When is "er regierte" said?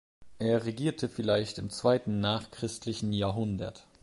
0.39-1.07